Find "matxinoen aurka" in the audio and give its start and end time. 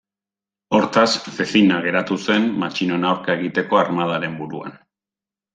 2.65-3.37